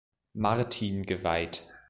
[0.33, 1.67] Martin geweiht.